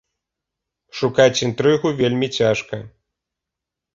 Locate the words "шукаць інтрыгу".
0.99-1.91